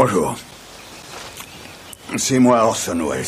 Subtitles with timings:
[0.00, 0.36] Bonjour.
[2.16, 3.26] C'est moi Orson Welles.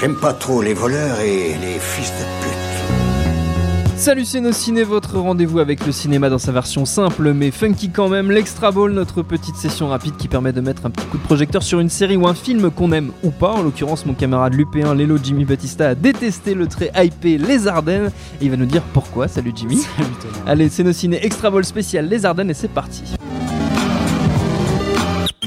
[0.00, 3.96] J'aime pas trop les voleurs et les fils de pute.
[3.96, 7.90] Salut c'est nos ciné, votre rendez-vous avec le cinéma dans sa version simple mais funky
[7.90, 11.18] quand même, l'Extra Ball, notre petite session rapide qui permet de mettre un petit coup
[11.18, 13.52] de projecteur sur une série ou un film qu'on aime ou pas.
[13.52, 18.10] En l'occurrence, mon camarade Lupéen, Lélo Jimmy Batista, a détesté le très hypé Les Ardennes
[18.40, 19.28] et il va nous dire pourquoi.
[19.28, 19.76] Salut Jimmy.
[19.76, 20.50] Salut Thomas.
[20.50, 23.04] Allez, c'est nos ciné Extra Ball spécial Les Ardennes et c'est parti.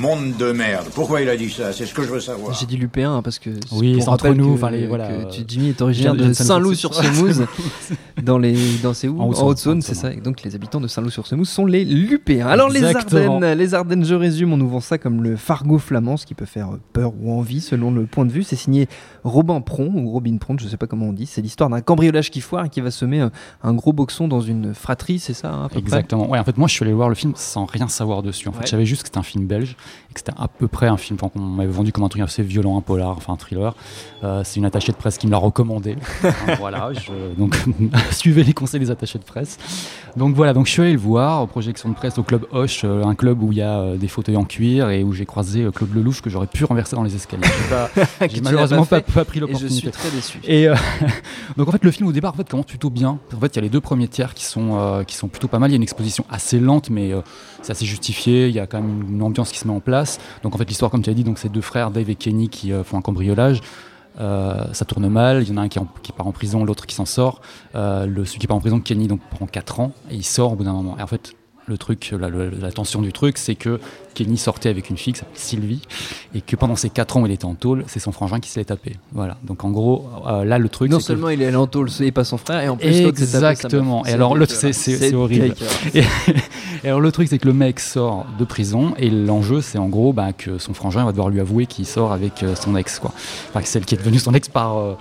[0.00, 0.86] Monde de merde.
[0.94, 1.72] Pourquoi il a dit ça?
[1.72, 2.54] C'est ce que je veux savoir.
[2.54, 5.24] J'ai dit Lupéen hein, parce que Oui, c'est entre nous, enfin, les- voilà, que euh,
[5.30, 7.44] tu- Jimmy est originaire de de Saint-Loup-sur-Semouse
[8.22, 9.20] dans les dans c'est où?
[9.20, 10.12] En Haute-Saône, c'est ça.
[10.12, 12.46] Et donc les habitants de Saint-Loup-sur-Semouse sont les Lupéens.
[12.46, 12.84] Alors les.
[12.84, 16.34] Ardennes, les Ardennes, je résume, on nous vend ça comme le Fargo flamand, ce qui
[16.34, 18.42] peut faire peur ou envie selon le point de vue.
[18.42, 18.88] C'est signé
[19.24, 21.26] Robin Pron ou Robin Pron, je sais pas comment on dit.
[21.26, 23.30] C'est l'histoire d'un cambriolage qui foire et qui va semer un,
[23.62, 25.78] un gros boxon dans une fratrie, c'est ça hein, à peu près?
[25.80, 26.28] Exactement.
[26.28, 28.48] Ouais, en fait, moi, je suis allé voir le film sans rien savoir dessus.
[28.48, 28.64] En fait, Ouais.
[28.66, 29.76] je savais juste que c'était un film belge
[30.10, 32.42] et que c'était à peu près un film qu'on m'avait vendu comme un truc assez
[32.42, 33.74] violent, un polar, enfin un thriller.
[34.24, 35.96] Euh, c'est une attachée de presse qui me l'a recommandé.
[36.58, 37.56] Voilà, je- donc
[38.10, 39.56] suivez les conseils des attachés de presse.
[40.16, 43.04] Donc voilà, donc je suis allé le voir, projection de presse au club Hoche, euh,
[43.04, 45.66] un club où il y a euh, des fauteuils en cuir et où j'ai croisé
[45.74, 47.44] Claude Lelouch que j'aurais pu renverser dans les escaliers.
[48.28, 49.76] J'ai malheureusement pas pas, pas pris Et je l'opportunité.
[49.80, 50.40] suis très déçu.
[50.44, 50.66] Et
[51.56, 53.18] donc en fait le film au départ en fait commence plutôt bien.
[53.34, 55.58] En fait il y a les deux premiers tiers qui sont qui sont plutôt pas
[55.58, 55.70] mal.
[55.70, 57.12] Il y a une exposition assez lente mais
[57.62, 58.48] c'est assez justifié.
[58.48, 60.18] Il y a quand même une ambiance qui se met en place.
[60.42, 62.48] Donc en fait l'histoire comme tu as dit donc c'est deux frères Dave et Kenny
[62.48, 63.60] qui euh, font un cambriolage.
[64.18, 65.78] Euh, ça tourne mal, il y en a un qui,
[66.12, 67.40] part en prison, l'autre qui s'en sort.
[67.74, 70.52] Euh, le, celui qui part en prison, Kenny, donc prend 4 ans et il sort
[70.52, 70.96] au bout d'un moment.
[70.98, 71.34] Et en fait,
[71.70, 73.80] le truc, la, la- la tension du truc, c'est que
[74.14, 75.80] Kenny sortait avec une fille qui s'appelle Sylvie
[76.34, 78.50] et que pendant ces 4 ans où il était en tôle, c'est son frangin qui
[78.50, 78.96] se l'est tapé.
[79.12, 79.36] Voilà.
[79.44, 81.88] Donc en gros, euh, là le truc, Non que- seulement il est allé en tôle
[82.00, 82.88] et pas son frère, et en plus.
[83.06, 84.04] Exactement.
[84.04, 84.30] Et alors,
[84.72, 85.54] c'est- horrible.
[85.94, 89.88] et alors le truc c'est que le mec sort de prison et l'enjeu c'est en
[89.88, 92.98] gros bah, que son frangin va devoir lui avouer qu'il sort avec euh, son ex
[92.98, 93.12] quoi.
[93.50, 94.94] Enfin celle qui est devenue son ex par euh,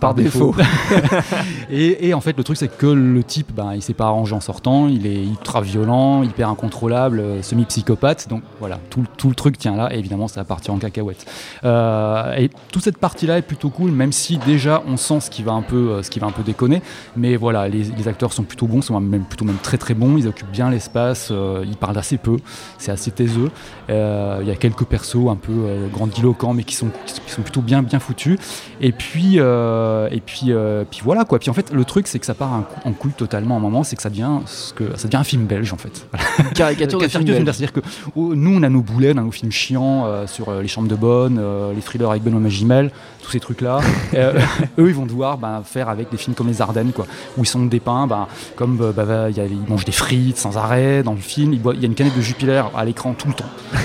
[0.00, 0.54] par défaut.
[1.70, 4.34] et, et en fait le truc c'est que le type bah, il s'est pas arrangé
[4.34, 8.28] en sortant, il est ultra violent, hyper incontrôlable, euh, semi-psychopathe.
[8.28, 10.78] Donc voilà, tout, le- tout le truc tient là et évidemment ça va partir en
[10.78, 11.26] cacahuète.
[11.64, 15.30] Euh, et toute cette partie là est plutôt cool même si déjà on sent ce
[15.30, 16.82] qui va un peu, euh, ce qui va un peu déconner.
[17.16, 20.16] Mais voilà, les, les acteurs sont plutôt bons, sont même plutôt même très très bons.
[20.16, 22.36] Ils occupent bien l'espace, euh, ils parlent assez peu,
[22.78, 23.50] c'est assez taiseux.
[23.90, 25.52] Euh, Il y a quelques persos un peu
[25.92, 28.38] grandiloquents, mais qui sont, qui sont- qui sont plutôt bien bien foutus.
[28.80, 31.38] Et puis euh, et puis euh, puis voilà quoi.
[31.38, 33.54] Puis en fait, le truc c'est que ça part en couille totalement.
[33.54, 35.76] À un moment, c'est que ça devient ce que ça devient un film belge en
[35.76, 36.06] fait.
[36.54, 37.56] Caricature de Caricature film de film, belge.
[37.56, 37.80] C'est-à-dire que
[38.16, 40.68] oh, nous, on a nos boulets, on a nos films chiants euh, sur euh, les
[40.68, 42.90] chambres de bonne, euh, les thrillers avec Benoît Magimel,
[43.22, 43.80] tous ces trucs-là.
[44.14, 44.40] Euh,
[44.78, 47.06] eux, ils vont devoir bah, faire avec des films comme Les Ardennes, quoi,
[47.36, 48.26] où ils sont dépeints bah,
[48.56, 51.52] comme euh, bah, il y a- ils mangent des frites sans arrêt dans le film.
[51.52, 53.44] Il y a une canette de Jupiler à l'écran tout le temps,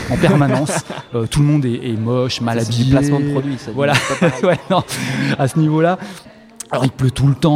[0.09, 0.71] en permanence.
[1.13, 2.91] Euh, tout le monde est, est moche, mal habillé.
[2.91, 3.71] placement de produit, ça.
[3.75, 3.93] Voilà.
[4.43, 4.83] Ouais, non,
[5.37, 5.92] à ce niveau-là.
[5.99, 6.32] 아니라
[6.73, 7.51] Alors il pleut tout le temps,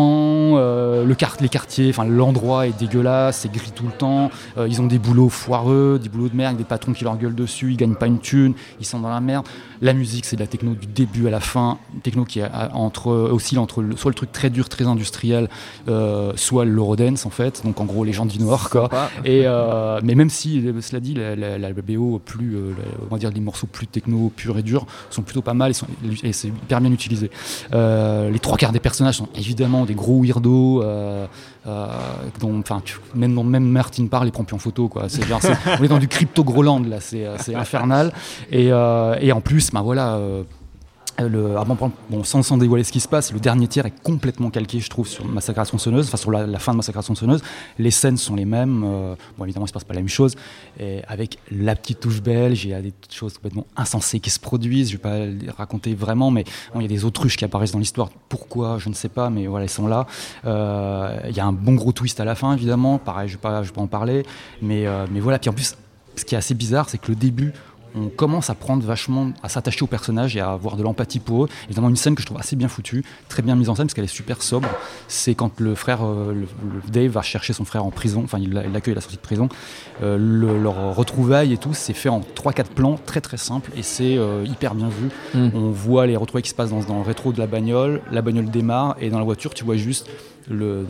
[0.59, 4.29] euh, le quart- les quartiers, enfin l'endroit est dégueulasse, c'est gris tout le temps,
[4.59, 7.33] euh, ils ont des boulots foireux, des boulots de merde, des patrons qui leur gueulent
[7.33, 9.47] dessus, ils gagnent pas une thune, ils sont dans la merde.
[9.81, 12.43] La musique c'est de la techno du début à la fin, une techno qui est
[12.43, 15.49] à- entre, oscille entre le- soit le truc très dur, très industriel,
[15.87, 18.87] euh, soit l'eurodance en fait, donc en gros les gens du Nord quoi.
[19.25, 23.05] Et euh, mais même si, euh, cela dit, la, la- la BO plus, euh, la-
[23.09, 26.27] on va dire les morceaux plus techno, purs et durs, sont plutôt pas mal et,
[26.27, 27.31] et c'est hyper bien utilisé.
[27.73, 31.25] Euh, les trois quarts des personnages sont évidemment des gros weirdos, euh,
[31.67, 31.87] euh,
[32.39, 35.07] dont, tu- même, dont même Martin parle et prend plus en photo, quoi.
[35.07, 35.41] Genre,
[35.79, 38.13] on est dans du crypto Groland là, c'est, euh, c'est infernal.
[38.51, 40.19] Et, et en plus, ben voilà.
[41.19, 44.03] Euh, le, ah, bon, sans, sans dévoiler ce qui se passe, le dernier tiers est
[44.03, 47.03] complètement calqué, je trouve, sur Massacre à tronçonneuse, enfin sur la, fin de Massacre à
[47.03, 47.41] tronçonneuse.
[47.79, 48.83] Les scènes sont les mêmes.
[48.83, 50.35] euh, bon, évidemment, il se passe pas la même chose.
[50.79, 54.39] Et avec la petite touche belge, il y a des choses complètement insensées qui se
[54.39, 54.89] produisent.
[54.89, 57.71] Je vais pas les raconter vraiment, mais bon, il y a des autruches qui apparaissent
[57.71, 58.09] dans l'histoire.
[58.29, 60.05] Pourquoi Je ne sais pas, mais voilà, elles sont là.
[60.45, 62.99] Euh, il y a un bon gros twist à la fin, évidemment.
[62.99, 64.23] Pareil, je je vais pas en parler,
[64.61, 65.39] mais, mais voilà.
[65.39, 65.75] Puis en plus,
[66.15, 67.53] ce qui est assez bizarre, c'est que le début,
[67.97, 71.45] on commence à prendre vachement, à s'attacher aux personnages et à avoir de l'empathie pour
[71.45, 71.49] eux.
[71.65, 73.93] Évidemment, une scène que je trouve assez bien foutue, très bien mise en scène parce
[73.93, 74.69] qu'elle est super sobre.
[75.07, 78.37] C'est quand le frère, euh, le, le Dave va chercher son frère en prison, enfin
[78.39, 79.49] il l'accueille à la sortie de prison.
[80.03, 83.83] Euh, le- leur retrouvaille et tout, c'est fait en 3-4 plans, très très simple et
[83.83, 85.09] c'est euh, hyper bien vu.
[85.33, 85.49] Mm.
[85.55, 88.21] On voit les retrouvailles qui se passent dans, dans le rétro de la bagnole, la
[88.21, 90.07] bagnole démarre et dans la voiture, tu vois juste
[90.49, 90.85] le,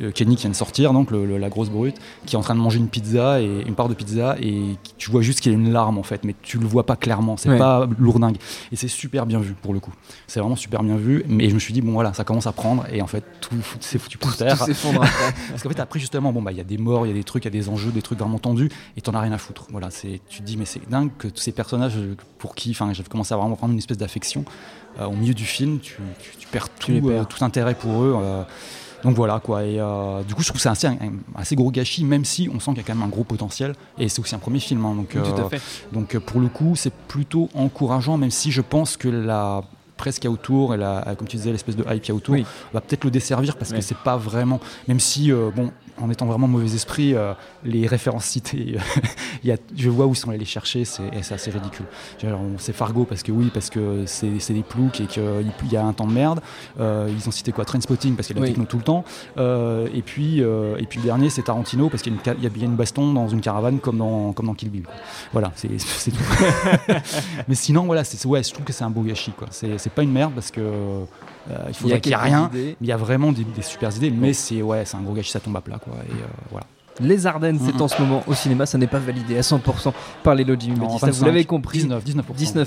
[0.00, 1.96] euh, Kenny qui vient de sortir, donc la grosse brute,
[2.26, 5.10] qui est en train de manger une pizza et une part de pizza et tu
[5.10, 7.36] vois juste qu'il y a une larme en fait, mais tu le vois pas clairement,
[7.36, 8.36] c'est pas lourdingue.
[8.72, 9.92] Et c'est super bien vu pour le coup.
[10.26, 11.24] C'est vraiment super bien vu.
[11.28, 13.56] Mais je me suis dit bon voilà, ça commence à prendre et en fait tout
[13.80, 14.58] s'est foutu par terre.
[14.58, 17.14] Parce qu'en fait après justement bon bah il y a des morts, il y a
[17.14, 19.32] des trucs, il y a des enjeux, des trucs vraiment tendus et t'en as rien
[19.32, 19.66] à foutre.
[19.70, 21.94] Voilà, c'est tu te dis mais c'est dingue que tous ces personnages
[22.38, 25.44] pour qui, enfin j'avais commencé à vraiment prendre une espèce d'affection euh, au milieu du
[25.44, 25.96] film, tu,
[26.50, 28.16] perds tout, euh, tout intérêt pour eux.
[28.16, 28.42] Euh,
[29.02, 29.64] donc voilà quoi.
[29.64, 29.78] Et
[30.26, 30.96] du coup, je trouve que c'est un,
[31.34, 33.74] assez gros gâchis, même si on sent qu'il y a quand même un gros potentiel.
[33.98, 34.84] Et c'est aussi un premier film.
[34.86, 35.16] Hein, donc,
[35.92, 39.62] donc pour le coup, c'est plutôt encourageant, même si je pense que la
[39.96, 42.12] presse qu'il y a autour et la, comme tu disais l'espèce de hype qu'il y
[42.12, 42.36] a autour
[42.72, 45.70] va peut-être le desservir parce que c'est pas vraiment même si bon
[46.00, 48.76] en étant vraiment mauvais esprit, euh, les références citées,
[49.44, 51.86] y a, je vois où ils sont allés les chercher, c'est assez ridicule.
[52.58, 55.92] C'est Fargo parce que oui, parce que c'est des ploucs et qu'il y a un
[55.92, 56.40] temps de merde.
[56.80, 57.64] Euh, ils ont cité quoi?
[57.64, 59.04] Trainspotting parce qu'il y a la techno tout le temps.
[59.38, 62.76] Euh, et, puis, et puis le dernier, c'est Tarantino parce qu'il y, a bien une
[62.76, 64.86] baston dans une caravane comme dans, comme dans Kill Bill.
[65.32, 66.16] Voilà, c'est tout.
[67.48, 69.32] Mais sinon, voilà, ouais, je trouve que c'est un beau gâchis.
[69.50, 71.04] C'est pas une merde parce que euh,
[71.68, 72.50] il faudrait qu'il n'y ait rien.
[72.80, 75.40] Il y a vraiment des, super idées, mais c'est ouais, c'est un gros gâchis, ça
[75.40, 75.78] tombe à plat.
[75.78, 76.66] Quoi, et, euh, voilà.
[77.00, 79.92] Les Ardennes, c'est en ce moment au cinéma, ça n'est pas validé à 100%
[80.22, 81.78] par les Lodji vous l'avez compris.
[81.78, 82.22] 19, 19%.
[82.36, 82.66] 19%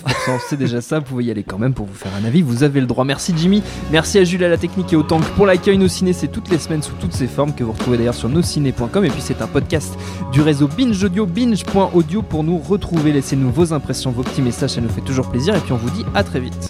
[0.50, 2.64] c'est déjà ça, vous pouvez y aller quand même pour vous faire un avis, vous
[2.64, 3.06] avez le droit.
[3.06, 5.78] Merci Jimmy, merci à Jules à la technique et au tank pour l'accueil.
[5.78, 8.28] Nos ciné, c'est toutes les semaines sous toutes ses formes que vous retrouvez d'ailleurs sur
[8.28, 9.06] nosciné.com.
[9.06, 9.98] Et puis c'est un podcast
[10.34, 13.14] du réseau Binge Audio, binge.audio pour nous retrouver.
[13.14, 15.56] Laissez-nous vos impressions, vos petits messages, ça nous fait toujours plaisir.
[15.56, 16.70] Et puis on vous dit à très vite.